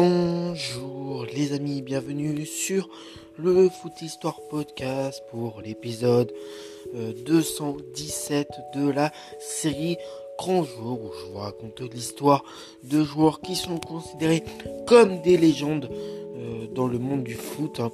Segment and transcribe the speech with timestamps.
[0.00, 2.88] Bonjour les amis, bienvenue sur
[3.36, 6.32] le Foot Histoire Podcast pour l'épisode
[6.94, 9.10] 217 euh, de la
[9.40, 9.96] série
[10.38, 12.44] Grand Jour où je vous raconte l'histoire
[12.84, 14.44] de joueurs qui sont considérés
[14.86, 17.90] comme des légendes euh, dans le monde du foot hein,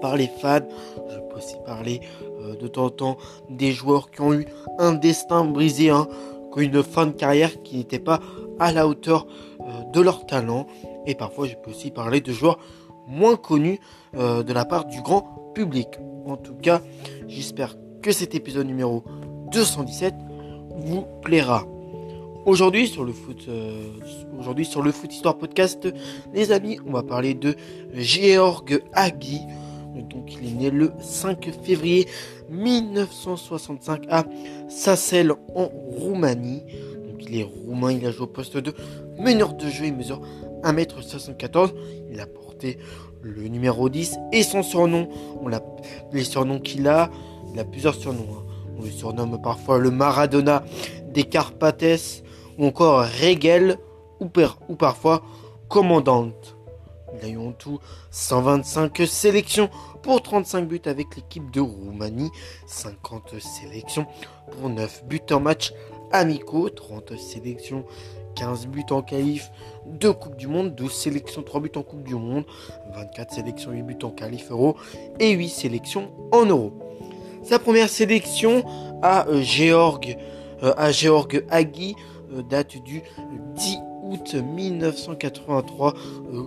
[0.00, 0.60] par, les fans.
[1.10, 2.00] Je peux aussi parler
[2.40, 3.16] euh, de temps en temps
[3.50, 4.46] des joueurs qui ont eu
[4.78, 6.08] un destin brisé, hein,
[6.50, 8.20] qui ont eu une fin de carrière qui n'était pas
[8.58, 9.26] à la hauteur
[9.92, 10.66] de leur talent.
[11.06, 12.58] Et parfois, je peux aussi parler de joueurs
[13.06, 13.78] moins connus
[14.16, 15.88] euh, de la part du grand public.
[16.26, 16.80] En tout cas,
[17.28, 19.04] j'espère que cet épisode numéro
[19.52, 20.14] 217
[20.76, 21.66] vous plaira.
[22.44, 23.88] Aujourd'hui sur le foot, euh,
[24.38, 25.88] aujourd'hui sur le foot histoire podcast,
[26.32, 27.56] les amis, on va parler de
[27.92, 29.40] Georg Hagi.
[30.10, 32.06] Donc il est né le 5 février
[32.50, 34.24] 1965 à
[34.68, 36.62] Sassel en Roumanie.
[37.08, 38.74] Donc il est roumain, il a joué au poste de
[39.18, 40.20] meneur de jeu, il mesure
[40.62, 41.72] 1m74.
[42.10, 42.78] Il a porté
[43.22, 45.08] le numéro 10 et son surnom.
[46.12, 47.10] Les surnoms qu'il a,
[47.52, 48.26] il a plusieurs surnoms.
[48.38, 48.42] Hein.
[48.78, 50.64] On le surnomme parfois le Maradona
[51.12, 52.22] des Carpates
[52.58, 53.78] ou encore Regel
[54.20, 54.28] ou,
[54.68, 55.22] ou parfois
[55.68, 56.56] Commandante.
[57.14, 59.70] Il a eu en tout 125 sélections
[60.02, 62.30] pour 35 buts avec l'équipe de Roumanie,
[62.66, 64.06] 50 sélections
[64.52, 65.72] pour 9 buts en match
[66.12, 67.84] amicaux, 30 sélections
[68.36, 69.50] 15 buts en qualif,
[69.86, 72.44] 2 Coupes du Monde, 12 sélections, 3 buts en Coupe du Monde,
[72.94, 74.76] 24 sélections, 8 buts en qualif euro
[75.18, 76.72] et 8 sélections en euro.
[77.42, 78.64] Sa première sélection
[79.02, 80.16] à euh, Georg,
[80.62, 81.94] euh, à Georg Hagi
[82.32, 83.02] euh, date du
[83.54, 85.94] 10 août 1983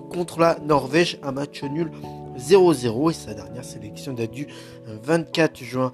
[0.09, 1.91] contre la Norvège, un match nul
[2.37, 4.47] 0-0 et sa dernière sélection date du
[5.03, 5.91] 24 juin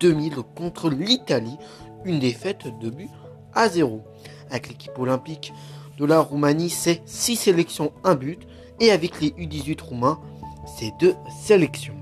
[0.00, 1.56] 2000 contre l'Italie,
[2.04, 3.10] une défaite de but
[3.52, 4.00] à 0
[4.50, 5.52] avec l'équipe olympique
[5.98, 8.46] de la Roumanie, c'est 6 sélections, 1 but.
[8.80, 10.20] Et avec les U18 roumains,
[10.78, 11.94] c'est 2 sélections.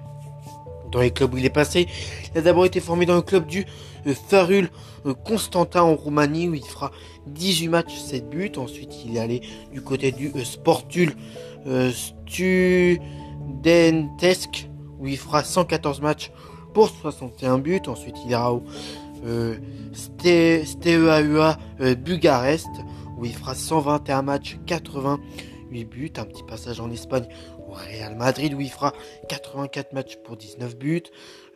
[0.92, 1.88] Dans les clubs où il est passé,
[2.32, 3.66] il a d'abord été formé dans le club du
[4.06, 4.68] euh, Farul
[5.06, 6.92] euh, Constantin en Roumanie où il fera
[7.26, 8.52] 18 matchs, 7 buts.
[8.56, 9.40] Ensuite, il est allé
[9.72, 11.14] du côté du euh, Sportul
[12.26, 13.00] Studentesc
[14.98, 16.30] où il fera 114 matchs
[16.72, 17.82] pour 61 buts.
[17.86, 18.62] Ensuite, il ira au
[20.22, 22.68] Steaua euh, Bucarest,
[23.18, 26.12] où il fera 121 matchs, 88 buts.
[26.16, 27.26] Un petit passage en Espagne
[27.68, 28.92] au Real Madrid, où il fera
[29.28, 31.02] 84 matchs pour 19 buts.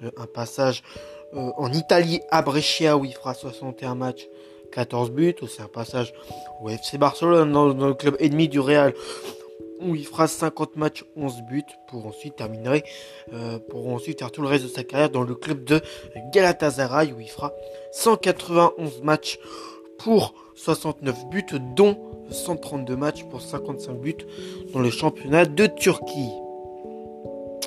[0.03, 0.83] Euh, un passage
[1.33, 4.29] en Italie à Brescia, où il fera 61 matchs.
[4.73, 6.13] 14 buts, c'est un passage
[6.61, 8.95] au FC Barcelone dans, le club ennemi du Real
[9.81, 12.83] où il fera 50 matchs, 11 buts pour ensuite terminer,
[13.33, 15.81] euh, pour ensuite faire tout le reste de sa carrière dans le club de
[16.33, 17.53] Galatasaray où il fera
[17.93, 19.39] 191 matchs
[19.99, 21.47] pour 69 buts,
[21.77, 21.99] dont
[22.31, 24.15] 132 matchs pour 55 buts
[24.73, 26.31] dans le championnat de Turquie.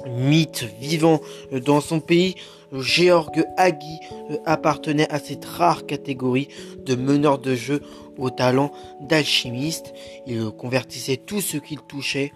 [0.06, 1.22] Mythe vivant
[1.66, 2.36] dans son pays,
[2.74, 4.00] Georg Hagi
[4.31, 6.47] euh, appartenait à cette rare catégorie
[6.86, 7.81] de meneur de jeu
[8.18, 8.72] au talent
[9.02, 9.94] d'alchimiste.
[10.25, 12.34] Il convertissait tout ce qu'il touchait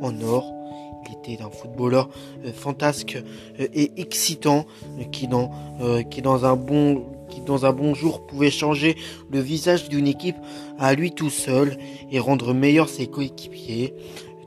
[0.00, 0.52] en or.
[1.08, 2.10] Il était un footballeur
[2.44, 3.18] euh, fantasque
[3.60, 4.66] euh, et excitant
[5.10, 5.50] qui dans,
[6.10, 8.96] qui dans un bon qui dans un bon jour pouvait changer
[9.30, 10.36] le visage d'une équipe
[10.78, 11.76] à lui tout seul
[12.10, 13.94] et rendre meilleurs ses coéquipiers.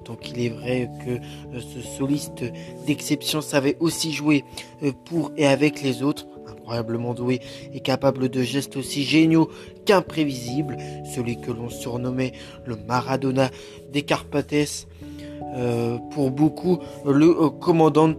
[0.04, 2.44] Tant qu'il est vrai que euh, ce soliste
[2.88, 4.44] d'exception savait aussi jouer
[4.84, 7.40] euh, pour et avec les autres, incroyablement doué
[7.74, 9.50] et capable de gestes aussi géniaux
[9.86, 10.78] qu'imprévisibles,
[11.14, 12.34] celui que l'on surnommait
[12.66, 13.50] le Maradona
[13.92, 14.88] des Carpates.
[15.56, 18.16] Euh, pour beaucoup, le commandant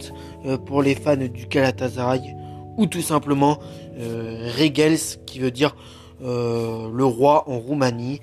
[0.66, 2.34] pour les fans du Galatasaray,
[2.76, 3.58] ou tout simplement
[3.96, 5.74] Regels, qui veut dire
[6.22, 8.20] euh, le roi en Roumanie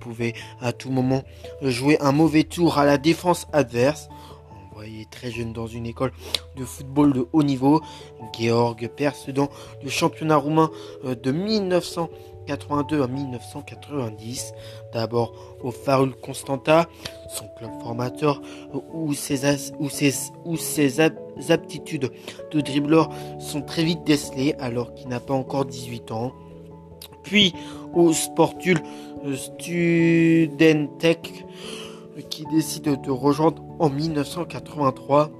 [0.00, 1.22] pouvait à tout moment
[1.62, 4.08] jouer un mauvais tour à la défense adverse.
[4.70, 6.12] Envoyé très jeune dans une école
[6.56, 7.80] de football de haut niveau,
[8.38, 9.48] Georg perce dans
[9.82, 10.70] le championnat roumain
[11.04, 14.52] euh, de 1982 à 1990.
[14.92, 16.88] D'abord au Farul Constanta,
[17.28, 18.40] son club formateur
[18.92, 20.12] où ses, où ses,
[20.44, 22.10] où ses aptitudes
[22.52, 23.10] de dribbleur
[23.40, 26.32] sont très vite décelées alors qu'il n'a pas encore 18 ans
[27.28, 27.54] puis
[27.92, 28.78] au Sportul
[29.34, 31.44] Studentec
[32.30, 35.30] qui décide de rejoindre en 1983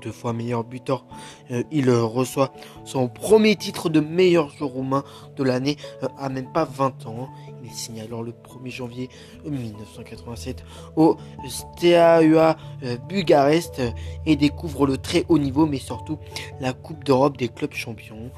[0.00, 1.04] deux fois meilleur buteur,
[1.50, 2.52] euh, il reçoit
[2.84, 5.04] son premier titre de meilleur joueur roumain
[5.36, 7.28] de l'année euh, à même pas 20 ans.
[7.62, 9.08] Il signe alors le 1er janvier
[9.44, 10.64] 1987
[10.96, 11.16] au
[11.46, 13.82] Steaua euh, Bucarest
[14.26, 16.18] et découvre le très haut niveau mais surtout
[16.60, 18.30] la Coupe d'Europe des clubs champions.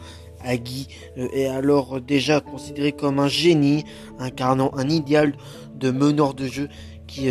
[0.45, 3.85] Agui euh, est alors déjà considéré comme un génie,
[4.19, 5.35] incarnant un idéal
[5.75, 6.69] de meneur de jeu
[7.07, 7.29] qui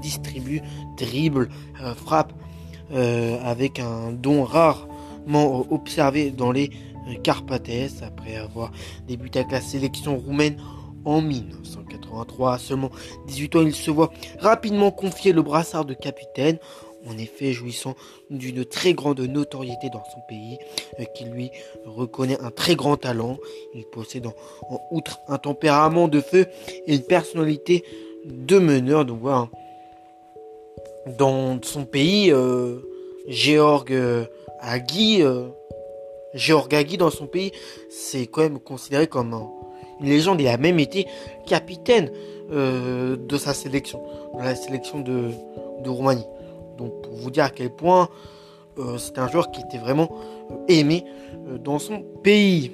[0.00, 0.62] distribue,
[0.96, 1.50] dribble,
[1.96, 2.32] frappe
[2.90, 6.70] avec un don rarement observé dans les
[7.22, 7.68] Carpates
[8.02, 8.70] après avoir
[9.06, 10.56] débuté avec la sélection roumaine
[11.04, 12.54] en 1983.
[12.54, 12.90] À seulement
[13.26, 16.58] 18 ans, il se voit rapidement confier le brassard de capitaine.
[17.08, 17.94] En effet, jouissant
[18.30, 20.58] d'une très grande notoriété dans son pays,
[21.00, 21.50] euh, qui lui
[21.86, 23.38] reconnaît un très grand talent.
[23.74, 24.34] Il possède en,
[24.90, 26.46] outre un tempérament de feu
[26.86, 27.84] et une personnalité
[28.26, 29.04] de meneur.
[29.04, 29.48] Donc voilà,
[31.16, 32.78] dans son pays, euh,
[33.28, 34.24] Georg euh,
[34.60, 35.48] Agui, euh,
[36.34, 37.52] Georg Agui dans son pays,
[37.88, 39.34] c'est quand même considéré comme
[40.00, 40.40] une légende.
[40.40, 41.06] Il a même été
[41.46, 42.10] capitaine
[42.50, 44.02] de sa sélection,
[44.38, 46.24] de la sélection de Roumanie.
[46.78, 48.08] Donc pour vous dire à quel point
[48.78, 50.08] euh, c'est un joueur qui était vraiment
[50.50, 51.04] euh, aimé
[51.48, 52.70] euh, dans son pays.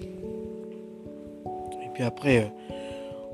[1.83, 2.53] Et puis après,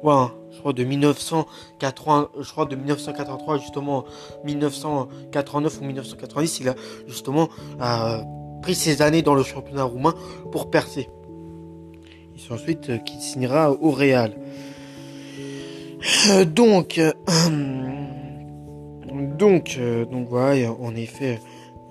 [0.03, 4.05] voilà, je crois de 1980, je crois de 1983 justement
[4.45, 6.75] 1989 ou 1990, il a
[7.07, 7.49] justement
[8.63, 10.15] pris ses années dans le championnat roumain
[10.53, 11.09] pour percer.
[12.37, 14.33] Et ensuite qu'il signera au Real.
[16.47, 17.01] donc
[19.12, 21.41] Donc, euh, donc voilà, en effet,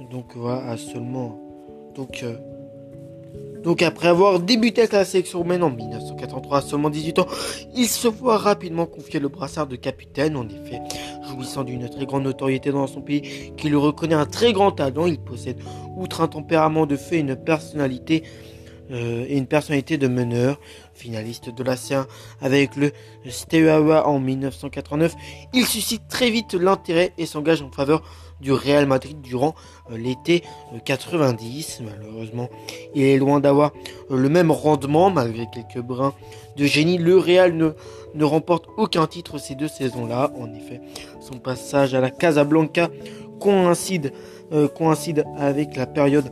[0.09, 1.39] donc voilà, à seulement,
[1.95, 2.37] donc, euh,
[3.63, 7.27] donc après avoir débuté avec la sélection roumaine en 1983 à seulement 18 ans,
[7.75, 10.37] il se voit rapidement confier le brassard de capitaine.
[10.37, 10.79] En effet,
[11.29, 15.05] jouissant d'une très grande notoriété dans son pays, qui le reconnaît un très grand talent,
[15.05, 15.57] il possède,
[15.97, 18.23] outre un tempérament de feu, une personnalité
[18.91, 20.59] euh, une personnalité de meneur,
[20.99, 22.05] finaliste de la C1
[22.41, 22.91] avec le
[23.27, 25.15] Steaua en 1989.
[25.53, 28.03] Il suscite très vite l'intérêt et s'engage en faveur
[28.41, 29.55] du Real Madrid durant
[29.91, 30.43] euh, l'été
[30.85, 31.79] 90.
[31.81, 32.49] Euh, Malheureusement,
[32.95, 33.71] il est loin d'avoir
[34.09, 36.13] le même rendement malgré quelques brins
[36.57, 36.97] de génie.
[36.97, 40.31] Le Real ne remporte aucun titre ces deux saisons-là.
[40.39, 40.81] En effet,
[41.19, 42.89] son passage à la Casablanca
[43.39, 44.11] coïncide,
[44.75, 46.31] coïncide avec la période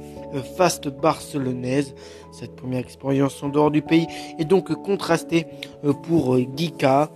[0.58, 1.94] faste barcelonaise.
[2.31, 5.48] Cette première expérience en dehors du pays est donc contrastée
[5.84, 7.10] euh, pour euh, Gika.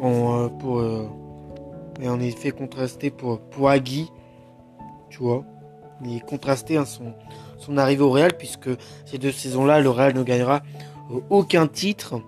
[0.00, 1.06] En, euh,
[2.00, 4.10] et en effet contrasté pour, pour Agui.
[5.08, 5.44] Tu vois?
[6.04, 6.84] Il est contrasté hein,
[7.58, 8.68] son arrivée au Real puisque
[9.06, 10.62] ces deux saisons-là, le Real ne gagnera
[11.30, 12.20] aucun titre.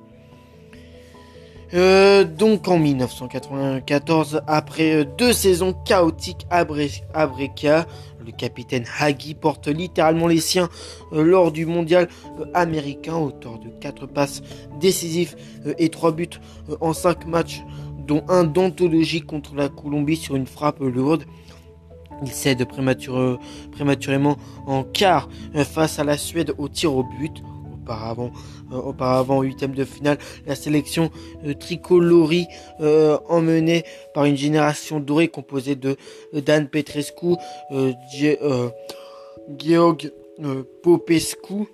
[1.73, 7.87] Donc en 1994, après deux saisons chaotiques à, Brescia,
[8.27, 10.69] le capitaine Hagi porte littéralement les siens
[11.13, 12.09] euh, lors du mondial
[12.41, 14.43] euh, américain, auteur de 4 passes
[14.81, 15.37] décisives
[15.67, 16.29] euh, et 3 buts
[16.81, 17.63] en 5 matchs,
[18.07, 21.25] dont un d'anthologie contre la Colombie sur une frappe lourde.
[22.23, 24.37] Il cède prématurément
[24.67, 25.29] en quart
[25.65, 27.43] face à la Suède au tir au but
[27.87, 28.33] auparavant,
[28.73, 31.11] euh, auparavant huitième de finale, la sélection
[31.45, 32.47] euh, tricolori
[32.81, 33.85] euh, emmenée
[34.15, 35.97] par une génération dorée composée de
[36.33, 37.37] Dan Petrescu,
[39.59, 40.13] Georg
[40.83, 41.67] Popescu,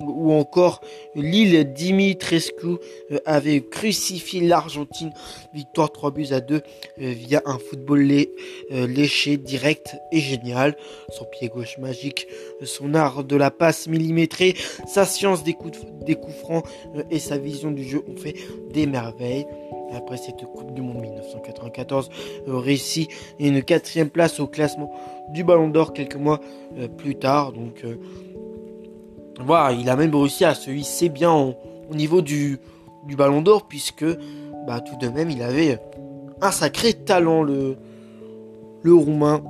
[0.00, 0.80] ou encore
[1.14, 2.66] l'île Dimitrescu
[3.10, 5.12] euh, avait crucifié l'Argentine.
[5.54, 6.60] Victoire 3 buts à 2 euh,
[6.96, 10.76] via un football euh, léché, direct et génial.
[11.10, 12.26] Son pied gauche magique,
[12.62, 14.54] son art de la passe millimétrée,
[14.86, 15.78] sa science des coups,
[16.40, 16.64] francs
[17.10, 18.34] et sa vision du jeu ont fait
[18.72, 19.46] des merveilles.
[19.94, 22.08] Après cette Coupe du Monde 1994,
[22.46, 24.90] réussit une quatrième place au classement
[25.28, 26.40] du Ballon d'Or quelques mois
[26.96, 27.52] plus tard.
[27.52, 27.84] Donc
[29.40, 32.58] voilà, il a même réussi à se hisser bien au niveau du,
[33.16, 34.04] ballon d'or, puisque
[34.66, 35.78] bah, tout de même il avait
[36.40, 37.76] un sacré talent, le,
[38.84, 39.42] Roumain.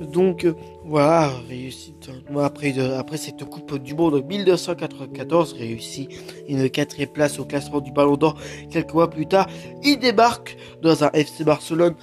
[0.00, 0.46] Donc
[0.84, 2.10] voilà, réussite.
[2.38, 6.08] Après, après cette Coupe du Monde 1994, réussit
[6.48, 8.36] une quatrième place au classement du Ballon d'Or.
[8.70, 9.48] Quelques mois plus tard,
[9.82, 11.94] il débarque dans un FC Barcelone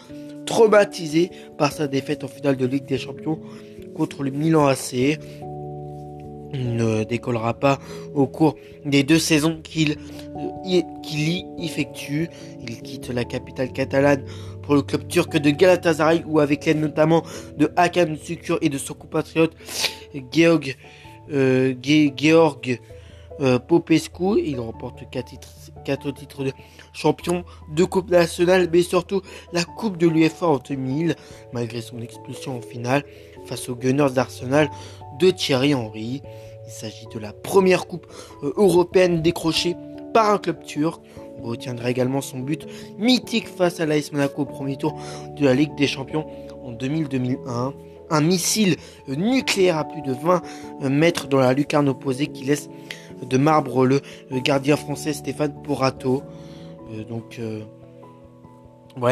[0.45, 3.39] traumatisé par sa défaite en finale de Ligue des Champions
[3.95, 5.17] contre le Milan AC
[6.53, 7.79] ne décollera pas
[8.13, 9.97] au cours des deux saisons qu'il
[10.35, 10.83] euh, y
[11.59, 12.29] effectue.
[12.61, 14.23] Il quitte la capitale catalane
[14.61, 17.23] pour le club turc de Galatasaray où avec l'aide notamment
[17.57, 19.53] de Hakan Sukur et de son compatriote
[20.31, 20.75] Georg,
[21.31, 21.73] euh,
[23.39, 24.41] euh, Popescu.
[24.43, 25.49] Il remporte 4 titres,
[25.85, 26.51] quatre titres de
[26.91, 29.21] champion de Coupe nationale mais surtout
[29.53, 31.15] la Coupe de l'UEFA en 2000
[31.53, 33.03] malgré son expulsion en finale
[33.45, 34.69] face aux Gunners d'Arsenal
[35.19, 36.21] de Thierry Henry.
[36.65, 38.07] Il s'agit de la première coupe
[38.43, 39.75] euh, européenne décrochée
[40.13, 41.01] par un club turc.
[41.39, 42.65] On retiendra également son but
[42.97, 44.99] mythique face à l'AS Monaco au premier tour
[45.37, 46.25] de la Ligue des Champions
[46.63, 47.73] en 2000-2001.
[48.09, 48.77] Un missile
[49.09, 50.41] euh, nucléaire à plus de 20
[50.83, 52.69] euh, mètres dans la lucarne opposée qui laisse
[53.21, 54.01] de marbre le
[54.43, 56.21] gardien français Stéphane Porato.
[57.09, 57.39] Donc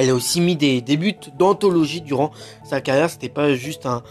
[0.01, 2.31] Il a aussi mis des, buts d'anthologie durant
[2.63, 3.09] sa carrière.
[3.09, 4.01] C'était pas juste un,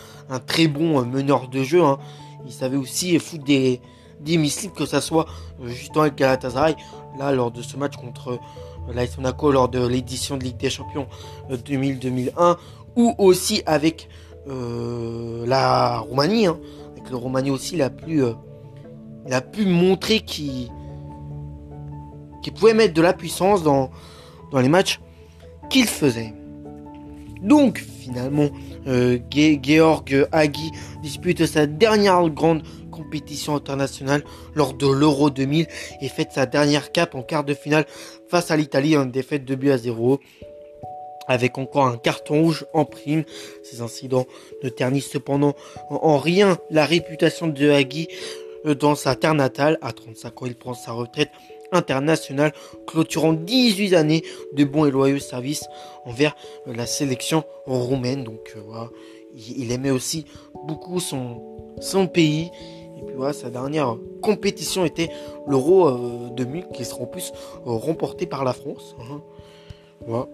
[0.46, 1.82] très bon euh, meneur de jeu.
[1.82, 1.98] Hein.
[2.46, 3.80] Il savait aussi foutre des,
[4.20, 5.26] missiles, que ça soit
[5.62, 6.76] euh, justement avec Galatasaray.
[7.18, 10.70] Là, lors de ce match contre euh, l'AS Monaco, lors de l'édition de Ligue des
[10.70, 11.06] Champions
[11.50, 12.56] 2000-2001,
[12.96, 14.08] ou aussi avec
[14.46, 16.46] la Roumanie.
[16.46, 16.58] Hein.
[16.92, 20.70] Avec le Roumanie aussi, il a pu, montrer qu'il
[22.42, 23.90] qu'il pouvait mettre de la puissance dans,
[24.52, 25.00] dans les matchs
[25.74, 26.32] qu'il faisait.
[27.42, 28.48] Donc finalement,
[28.86, 30.70] euh, Georg Hagi
[31.02, 32.62] dispute sa dernière grande
[32.92, 34.22] compétition internationale
[34.54, 35.66] lors de l'Euro 2000
[36.00, 37.86] et fait sa dernière cape en quart de finale
[38.28, 40.20] face à l'Italie en défaite de but à 0
[41.26, 43.24] avec encore un carton rouge en prime.
[43.64, 44.26] Ces incidents
[44.62, 45.54] ne ternissent cependant
[45.90, 48.06] en rien la réputation de Hagi
[48.64, 49.78] euh, dans sa terre natale.
[49.82, 51.30] À 35 ans, il prend sa retraite
[51.74, 52.52] internationale,
[52.86, 55.66] clôturant 18 années de bons et loyaux services
[56.04, 56.34] envers
[56.66, 58.24] euh, la sélection roumaine.
[58.24, 58.90] Donc euh, voilà,
[59.34, 60.24] il aimait aussi
[60.66, 61.42] beaucoup son,
[61.80, 62.50] son pays.
[62.96, 65.10] Et puis voilà, sa dernière compétition était
[65.46, 65.90] l'Euro
[66.30, 67.32] 2000 qui sera en plus
[67.64, 68.94] remporté par la France.
[69.00, 69.20] Hein.
[70.06, 70.28] Voilà.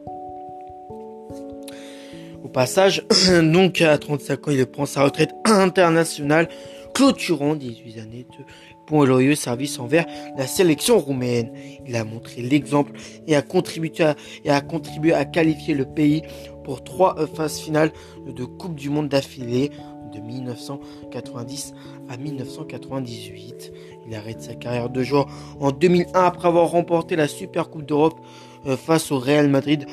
[2.44, 3.04] Au passage,
[3.42, 6.48] donc à 35 ans, il prend sa retraite internationale,
[6.94, 8.44] clôturant 18 années de
[8.90, 10.06] et loyaux services envers
[10.36, 11.52] la sélection roumaine.
[11.86, 12.92] Il a montré l'exemple
[13.26, 16.22] et a contribué à, et a contribué à qualifier le pays
[16.64, 17.92] pour trois phases finales
[18.26, 19.70] de Coupe du Monde d'affilée
[20.12, 21.74] de 1990
[22.08, 23.72] à 1998.
[24.06, 25.26] Il arrête sa carrière de joueur
[25.60, 28.18] en 2001 après avoir remporté la Super Coupe d'Europe
[28.66, 29.86] euh, face au Real Madrid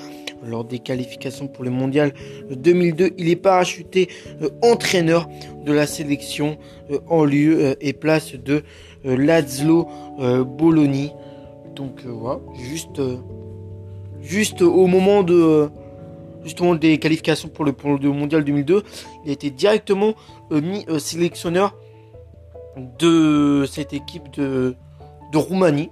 [0.43, 2.13] lors des qualifications pour le mondial
[2.49, 3.11] 2002.
[3.17, 4.09] Il est parachuté
[4.41, 5.27] euh, entraîneur
[5.65, 6.57] de la sélection
[6.91, 8.63] euh, en lieu euh, et place de
[9.03, 9.87] Lazlo
[10.45, 11.09] Bologna.
[11.75, 13.01] Donc voilà, juste,
[14.21, 15.69] juste au moment de
[16.43, 18.83] justement des qualifications pour le, pour le mondial 2002,
[19.23, 20.13] il a été directement
[20.49, 21.75] mis sélectionneur
[22.99, 24.75] de cette équipe de,
[25.33, 25.91] Roumanie.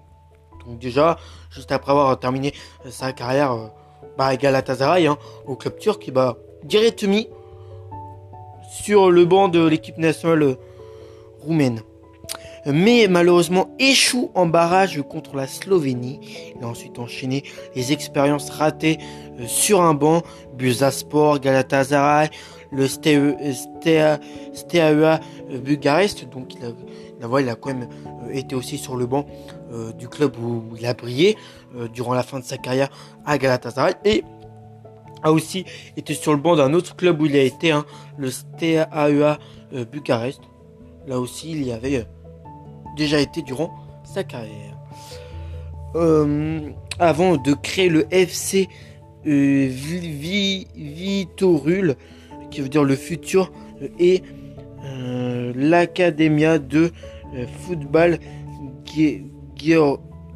[0.65, 1.19] Donc déjà,
[1.51, 2.53] juste après avoir terminé
[2.89, 3.69] sa carrière
[4.17, 7.27] bah, Galatasaray, hein, au club turc, qui va direct mis
[8.71, 10.57] sur le banc de l'équipe nationale
[11.41, 11.81] roumaine.
[12.65, 16.19] Mais malheureusement échoue en barrage contre la Slovénie.
[16.57, 17.43] Il a ensuite enchaîné
[17.75, 18.97] les expériences ratées
[19.39, 20.23] euh, sur un banc.
[20.57, 22.29] Busaspor, Galatasaray,
[22.71, 23.19] le Steaua
[23.91, 26.27] euh, Bucarest.
[26.29, 29.25] Donc il a, il a quand même euh, été aussi sur le banc
[29.99, 31.37] du club où il a brillé.
[31.93, 32.87] Durant la fin de sa carrière
[33.25, 34.23] à Galatasaray et
[35.23, 35.65] a aussi
[35.97, 37.83] été sur le banc d'un autre club où il a été, hein,
[38.17, 39.37] le Steaua
[39.91, 40.39] Bucarest.
[41.05, 42.07] Là aussi, il y avait
[42.95, 43.71] déjà été durant
[44.03, 44.77] sa carrière.
[46.99, 48.67] avant de créer le FC
[50.75, 51.95] Vitorul,
[52.51, 53.51] qui veut dire le futur,
[53.99, 54.21] et
[55.55, 56.91] l'Academia de
[57.65, 58.19] football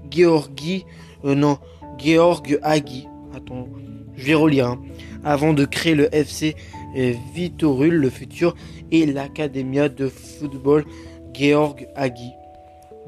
[0.10, 0.86] Georgi
[1.26, 1.58] euh, non,
[1.98, 3.08] Georg Hagi.
[3.36, 3.68] Attends,
[4.16, 4.68] je vais relire.
[4.68, 4.82] Hein.
[5.24, 6.56] Avant de créer le FC
[6.98, 8.56] euh, Vitorul, le futur,
[8.92, 10.86] et l'Academia de football
[11.34, 12.32] Georg Hagi.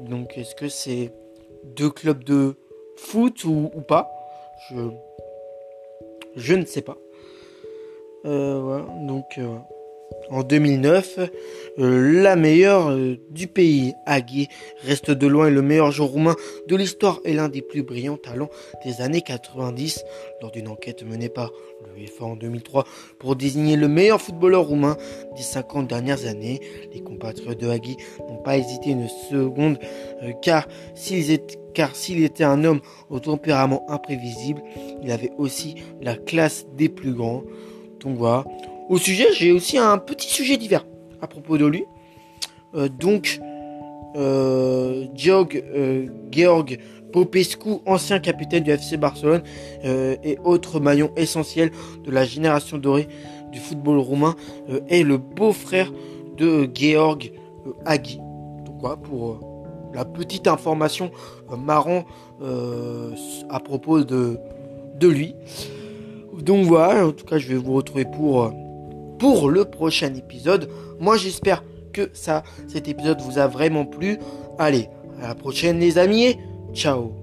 [0.08, 1.12] Donc, est-ce que c'est
[1.64, 2.56] deux clubs de
[2.96, 4.10] foot ou, pas?
[6.36, 6.96] Je, ne sais pas.
[8.24, 9.56] Euh, voilà, donc euh,
[10.30, 11.18] en 2009,
[11.78, 13.94] euh, la meilleure euh, du pays.
[14.06, 14.48] Agui
[14.82, 16.36] reste de loin le meilleur joueur roumain
[16.68, 18.50] de l'histoire et l'un des plus brillants talents
[18.84, 20.04] des années 90.
[20.40, 21.50] Lors d'une enquête menée par
[21.96, 22.84] l'UEFA en 2003
[23.18, 24.96] pour désigner le meilleur footballeur roumain
[25.36, 26.60] des 50 dernières années,
[26.92, 27.96] les compatriotes de Agui
[28.28, 29.78] n'ont pas hésité une seconde
[30.22, 30.66] euh, car
[31.74, 34.62] car s'il était un homme au tempérament imprévisible,
[35.02, 37.44] il avait aussi la classe des plus grands.
[38.00, 38.18] Donc
[38.92, 40.84] au sujet, j'ai aussi un petit sujet divers
[41.22, 41.86] à propos de lui.
[42.74, 43.40] Euh, donc,
[44.16, 46.78] euh, Georg, euh, Georg
[47.10, 49.42] Popescu, ancien capitaine du FC Barcelone
[49.82, 51.70] et autre maillon essentiel
[52.04, 53.08] de la génération dorée
[53.50, 54.34] du football roumain,
[54.88, 55.92] est le beau-frère
[56.38, 57.32] de Georg
[57.84, 58.16] Hagi.
[58.64, 59.40] Donc voilà pour
[59.92, 61.10] la petite information
[61.58, 62.04] marrant
[62.40, 64.38] à propos de,
[64.98, 65.34] de lui.
[66.40, 68.54] Donc voilà, en tout cas je vais vous retrouver pour
[69.22, 70.68] pour le prochain épisode.
[70.98, 71.62] Moi j'espère
[71.92, 74.18] que ça, cet épisode vous a vraiment plu.
[74.58, 74.88] Allez,
[75.22, 76.36] à la prochaine les amis
[76.74, 77.21] ciao